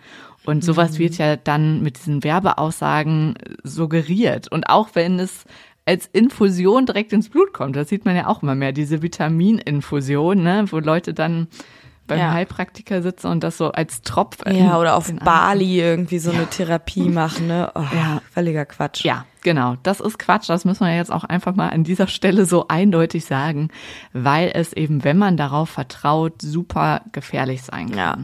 [0.45, 0.99] Und sowas mhm.
[0.99, 4.51] wird ja dann mit diesen Werbeaussagen suggeriert.
[4.51, 5.45] Und auch wenn es
[5.87, 10.43] als Infusion direkt ins Blut kommt, das sieht man ja auch immer mehr, diese Vitamininfusion,
[10.43, 11.49] ne, wo Leute dann
[12.07, 12.33] beim ja.
[12.33, 14.39] Heilpraktiker sitzen und das so als Tropf.
[14.47, 16.39] Ja, oder auf Bali irgendwie so ja.
[16.39, 17.73] eine Therapie machen, ne?
[17.75, 18.21] Oh, ja.
[18.33, 19.05] Völliger Quatsch.
[19.05, 19.77] Ja, genau.
[19.83, 20.49] Das ist Quatsch.
[20.49, 23.69] Das müssen wir jetzt auch einfach mal an dieser Stelle so eindeutig sagen,
[24.13, 27.97] weil es eben, wenn man darauf vertraut, super gefährlich sein kann.
[27.97, 28.19] Ja.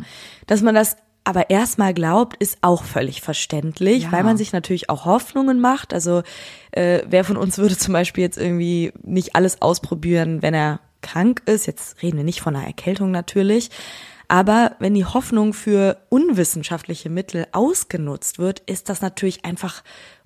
[0.46, 4.12] Dass man das aber erstmal glaubt, ist auch völlig verständlich, ja.
[4.12, 5.92] weil man sich natürlich auch Hoffnungen macht.
[5.94, 6.22] Also
[6.72, 11.42] äh, wer von uns würde zum Beispiel jetzt irgendwie nicht alles ausprobieren, wenn er krank
[11.46, 13.70] ist, jetzt reden wir nicht von einer Erkältung natürlich,
[14.28, 19.82] aber wenn die Hoffnung für unwissenschaftliche Mittel ausgenutzt wird, ist das natürlich einfach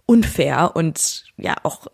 [0.06, 1.86] unfair und ja auch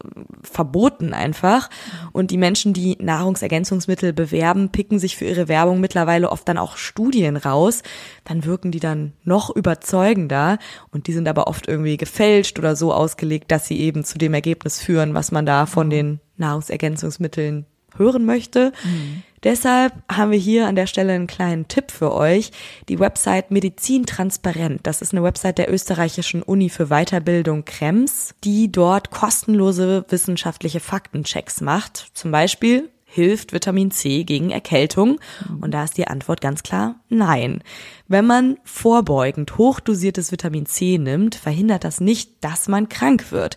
[0.42, 1.70] verboten einfach.
[2.12, 6.76] Und die Menschen, die Nahrungsergänzungsmittel bewerben, picken sich für ihre Werbung mittlerweile oft dann auch
[6.76, 7.82] Studien raus.
[8.24, 10.58] Dann wirken die dann noch überzeugender
[10.90, 14.34] und die sind aber oft irgendwie gefälscht oder so ausgelegt, dass sie eben zu dem
[14.34, 17.66] Ergebnis führen, was man da von den Nahrungsergänzungsmitteln
[17.96, 18.72] hören möchte.
[18.84, 19.22] Mhm.
[19.42, 22.52] Deshalb haben wir hier an der Stelle einen kleinen Tipp für euch.
[22.88, 24.80] Die Website Medizin Transparent.
[24.82, 31.62] Das ist eine Website der österreichischen Uni für Weiterbildung Krems, die dort kostenlose wissenschaftliche Faktenchecks
[31.62, 32.10] macht.
[32.12, 35.18] Zum Beispiel hilft Vitamin C gegen Erkältung?
[35.60, 37.62] Und da ist die Antwort ganz klar nein.
[38.08, 43.56] Wenn man vorbeugend hochdosiertes Vitamin C nimmt, verhindert das nicht, dass man krank wird.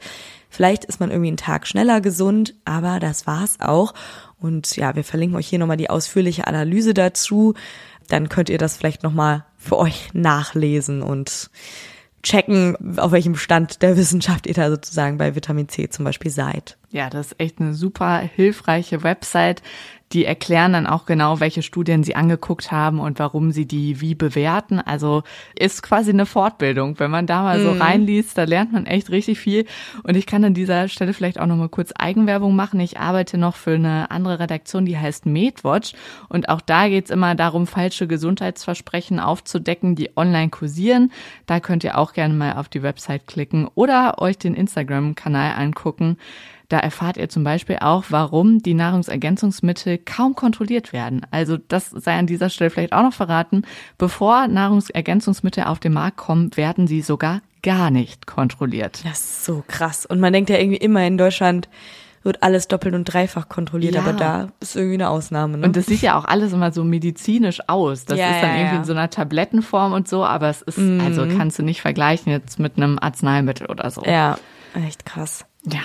[0.54, 3.96] Vielleicht ist man irgendwie einen Tag schneller gesund, aber das war's auch.
[4.40, 7.56] Und ja, wir verlinken euch hier nochmal die ausführliche Analyse dazu.
[8.08, 11.50] Dann könnt ihr das vielleicht nochmal für euch nachlesen und
[12.22, 16.78] checken, auf welchem Stand der Wissenschaft ihr da sozusagen bei Vitamin C zum Beispiel seid.
[16.92, 19.64] Ja, das ist echt eine super hilfreiche Website,
[20.14, 24.16] Die erklären dann auch genau, welche Studien sie angeguckt haben und warum sie die wie
[24.16, 24.80] bewerten.
[24.80, 25.24] Also
[25.58, 27.00] ist quasi eine Fortbildung.
[27.00, 27.82] Wenn man da mal so mhm.
[27.82, 29.66] reinliest, da lernt man echt richtig viel.
[30.04, 32.80] Und ich kann an dieser Stelle vielleicht auch noch mal kurz Eigenwerbung machen.
[32.80, 35.94] Ich arbeite noch für eine andere Redaktion, die heißt MedWatch.
[36.30, 41.12] Und auch da geht's immer darum, falsche Gesundheitsversprechen aufzudecken, die online kursieren.
[41.48, 46.18] Da könnt ihr auch gerne mal auf die Website klicken oder euch den Instagram-Kanal angucken.
[46.74, 51.22] Da erfahrt ihr zum Beispiel auch, warum die Nahrungsergänzungsmittel kaum kontrolliert werden.
[51.30, 53.62] Also das sei an dieser Stelle vielleicht auch noch verraten.
[54.00, 59.02] Bevor Nahrungsergänzungsmittel auf den Markt kommen, werden sie sogar gar nicht kontrolliert.
[59.04, 60.08] Das ist so krass.
[60.08, 61.70] Und man denkt ja irgendwie immer in Deutschland,
[62.24, 64.02] wird alles doppelt und dreifach kontrolliert, ja.
[64.02, 65.60] aber da ist irgendwie eine Ausnahme.
[65.60, 65.68] Ne?
[65.68, 68.06] Und das sieht ja auch alles immer so medizinisch aus.
[68.06, 70.80] Das ja, ist dann ja, irgendwie in so einer Tablettenform und so, aber es ist,
[70.80, 71.02] mhm.
[71.02, 74.04] also kannst du nicht vergleichen jetzt mit einem Arzneimittel oder so.
[74.06, 74.40] Ja,
[74.74, 75.46] echt krass.
[75.66, 75.80] Ja,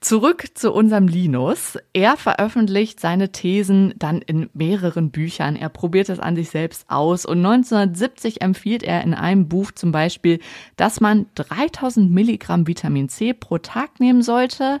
[0.00, 1.78] zurück zu unserem Linus.
[1.92, 5.54] Er veröffentlicht seine Thesen dann in mehreren Büchern.
[5.54, 9.92] Er probiert es an sich selbst aus und 1970 empfiehlt er in einem Buch zum
[9.92, 10.40] Beispiel,
[10.74, 14.80] dass man 3000 Milligramm Vitamin C pro Tag nehmen sollte.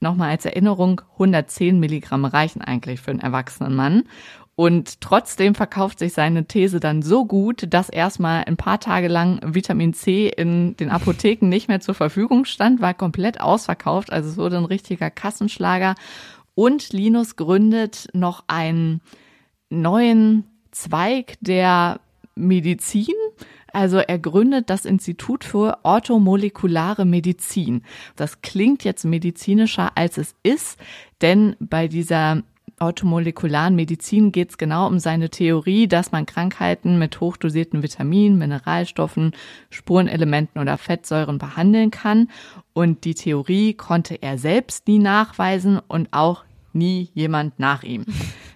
[0.00, 4.04] Nochmal als Erinnerung, 110 Milligramm reichen eigentlich für einen erwachsenen Mann.
[4.60, 9.40] Und trotzdem verkauft sich seine These dann so gut, dass erstmal ein paar Tage lang
[9.42, 14.12] Vitamin C in den Apotheken nicht mehr zur Verfügung stand, war komplett ausverkauft.
[14.12, 15.94] Also es wurde ein richtiger Kassenschlager.
[16.54, 19.00] Und Linus gründet noch einen
[19.70, 22.00] neuen Zweig der
[22.34, 23.14] Medizin.
[23.72, 27.82] Also er gründet das Institut für orthomolekulare Medizin.
[28.14, 30.78] Das klingt jetzt medizinischer, als es ist,
[31.22, 32.42] denn bei dieser
[32.80, 39.32] automolekularen Medizin geht es genau um seine Theorie, dass man Krankheiten mit hochdosierten Vitaminen, Mineralstoffen,
[39.68, 42.28] Spurenelementen oder Fettsäuren behandeln kann.
[42.72, 48.06] Und die Theorie konnte er selbst nie nachweisen und auch nie jemand nach ihm.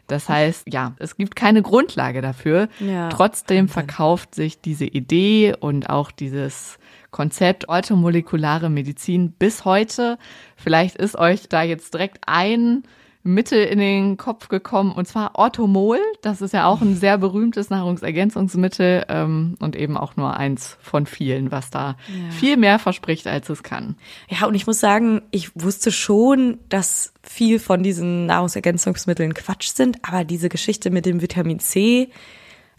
[0.07, 2.69] Das heißt, ja, es gibt keine Grundlage dafür.
[2.79, 6.79] Ja, Trotzdem verkauft sich diese Idee und auch dieses
[7.11, 10.19] Konzept automolekulare Medizin bis heute.
[10.57, 12.83] Vielleicht ist euch da jetzt direkt ein
[13.27, 15.99] Mittel in den Kopf gekommen, und zwar Orthomol.
[16.21, 21.07] Das ist ja auch ein sehr berühmtes Nahrungsergänzungsmittel ähm, und eben auch nur eins von
[21.07, 22.31] vielen, was da ja.
[22.31, 23.97] viel mehr verspricht, als es kann.
[24.29, 29.99] Ja, und ich muss sagen, ich wusste schon, dass viel von diesen Nahrungsergänzungsmitteln Quatsch sind,
[30.03, 32.11] aber diese Geschichte mit dem Vitamin C,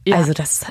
[0.05, 0.15] ja.
[0.15, 0.67] also das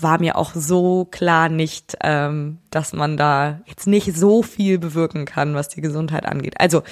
[0.00, 5.26] war mir auch so klar nicht, ähm, dass man da jetzt nicht so viel bewirken
[5.26, 6.58] kann, was die Gesundheit angeht.
[6.58, 6.82] Also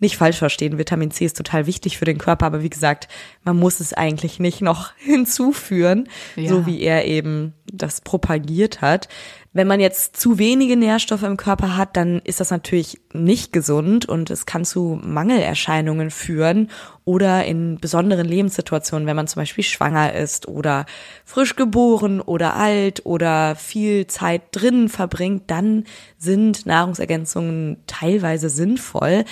[0.00, 3.08] nicht falsch verstehen, Vitamin C ist total wichtig für den Körper, aber wie gesagt,
[3.44, 6.48] man muss es eigentlich nicht noch hinzuführen, ja.
[6.48, 9.08] so wie er eben das propagiert hat.
[9.52, 14.06] Wenn man jetzt zu wenige Nährstoffe im Körper hat, dann ist das natürlich nicht gesund
[14.06, 16.70] und es kann zu Mangelerscheinungen führen
[17.04, 20.86] oder in besonderen Lebenssituationen, wenn man zum Beispiel schwanger ist oder
[21.24, 25.82] frisch geboren oder alt oder viel Zeit drinnen verbringt, dann
[26.16, 29.24] sind Nahrungsergänzungen teilweise sinnvoll.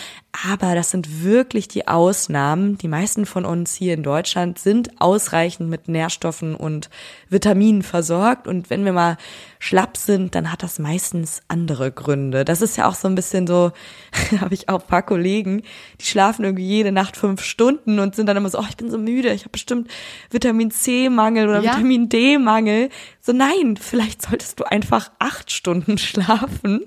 [0.46, 2.78] Aber das sind wirklich die Ausnahmen.
[2.78, 6.90] Die meisten von uns hier in Deutschland sind ausreichend mit Nährstoffen und
[7.28, 8.48] Vitaminen versorgt.
[8.48, 9.18] Und wenn wir mal
[9.58, 12.44] schlapp sind, dann hat das meistens andere Gründe.
[12.44, 13.72] Das ist ja auch so ein bisschen so,
[14.40, 15.62] habe ich auch paar Kollegen,
[16.00, 18.90] die schlafen irgendwie jede Nacht fünf Stunden und sind dann immer so, oh, ich bin
[18.90, 19.90] so müde, ich habe bestimmt
[20.30, 21.72] Vitamin C-Mangel oder ja.
[21.72, 22.90] Vitamin D-Mangel.
[23.20, 26.86] So nein, vielleicht solltest du einfach acht Stunden schlafen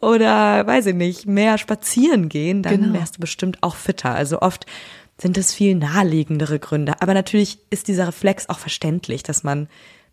[0.00, 2.98] oder weiß ich nicht, mehr spazieren gehen, dann genau.
[2.98, 4.14] wärst du bestimmt auch fitter.
[4.14, 4.66] Also oft
[5.20, 7.00] sind es viel naheliegendere Gründe.
[7.00, 9.68] Aber natürlich ist dieser Reflex auch verständlich, dass man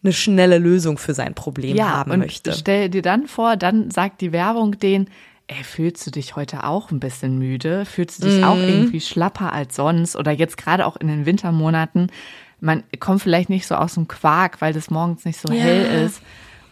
[0.06, 2.54] eine schnelle Lösung für sein Problem ja, haben und möchte.
[2.54, 5.10] Stell dir dann vor, dann sagt die Werbung den,
[5.48, 7.86] ey, fühlst du dich heute auch ein bisschen müde?
[7.86, 8.44] Fühlst du dich mm.
[8.44, 8.70] auch mhm.
[8.70, 10.15] irgendwie schlapper als sonst?
[10.15, 12.12] Oder jetzt gerade auch in den Wintermonaten,
[12.62, 15.62] man kommt vielleicht nicht so aus dem Quark, weil das morgens nicht so ja.
[15.62, 16.22] hell ist.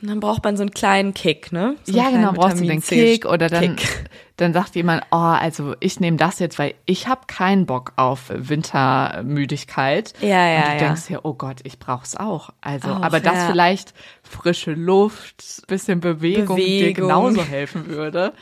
[0.01, 1.75] Und dann braucht man so einen kleinen Kick, ne?
[1.83, 4.09] So ja, genau, brauchst du den Kick oder dann, Kick.
[4.37, 8.31] Dann sagt jemand, oh, also ich nehme das jetzt, weil ich habe keinen Bock auf
[8.33, 10.13] Wintermüdigkeit.
[10.21, 10.77] Ja, ja, Und du ja.
[10.79, 12.49] denkst dir, oh Gott, ich brauch's auch.
[12.61, 13.47] Also, auch, aber das ja.
[13.51, 13.93] vielleicht
[14.23, 16.87] frische Luft, bisschen Bewegung, Bewegung.
[16.87, 18.33] dir genauso helfen würde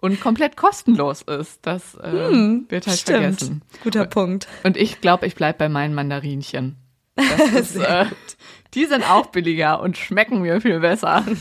[0.00, 1.60] und komplett kostenlos ist.
[1.62, 3.18] Das äh, hm, wird halt stimmt.
[3.18, 3.62] vergessen.
[3.82, 4.48] Guter Punkt.
[4.64, 6.76] Und ich glaube, ich bleib bei meinen Mandarinchen.
[7.20, 8.06] Das ist, äh,
[8.74, 11.24] die sind auch billiger und schmecken mir viel besser.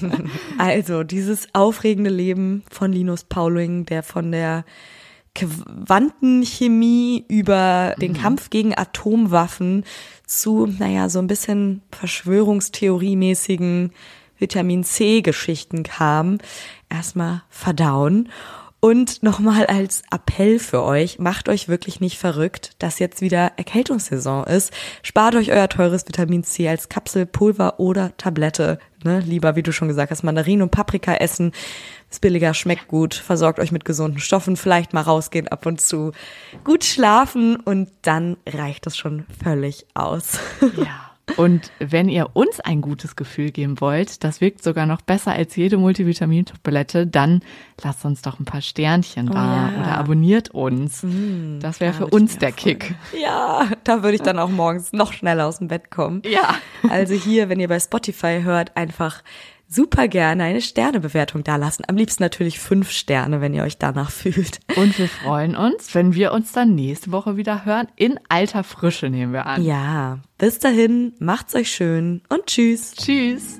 [0.58, 4.66] Also, dieses aufregende Leben von Linus Pauling, der von der
[5.36, 8.18] Quantenchemie über den mhm.
[8.18, 9.86] Kampf gegen Atomwaffen
[10.26, 13.92] zu, naja, so ein bisschen Verschwörungstheoriemäßigen
[14.38, 16.40] Vitamin C-Geschichten kam.
[16.90, 18.30] Erstmal verdauen.
[18.82, 24.46] Und nochmal als Appell für euch, macht euch wirklich nicht verrückt, dass jetzt wieder Erkältungssaison
[24.46, 24.74] ist.
[25.04, 28.80] Spart euch euer teures Vitamin C als Kapsel, Pulver oder Tablette.
[29.04, 29.20] Ne?
[29.20, 31.52] Lieber, wie du schon gesagt hast, Mandarinen und Paprika essen.
[32.10, 36.14] Ist billiger, schmeckt gut, versorgt euch mit gesunden Stoffen, vielleicht mal rausgehen ab und zu.
[36.64, 40.40] Gut schlafen und dann reicht es schon völlig aus.
[40.78, 41.09] Ja.
[41.38, 45.56] Und wenn ihr uns ein gutes Gefühl geben wollt, das wirkt sogar noch besser als
[45.56, 47.42] jede Multivitamin-Tablette, dann
[47.82, 49.82] lasst uns doch ein paar Sternchen da oh ja.
[49.82, 51.04] oder abonniert uns.
[51.04, 52.96] Mm, das wäre für uns der Kick.
[53.20, 56.22] Ja, da würde ich dann auch morgens noch schneller aus dem Bett kommen.
[56.26, 56.56] Ja.
[56.90, 59.24] Also hier, wenn ihr bei Spotify hört, einfach
[59.70, 61.86] super gerne eine Sternebewertung dalassen.
[61.88, 64.60] Am liebsten natürlich fünf Sterne, wenn ihr euch danach fühlt.
[64.76, 67.88] Und wir freuen uns, wenn wir uns dann nächste Woche wieder hören.
[67.96, 69.64] In alter Frische nehmen wir an.
[69.64, 72.96] Ja, bis dahin, macht's euch schön und tschüss.
[72.96, 73.60] Tschüss.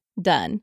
[0.19, 0.61] done.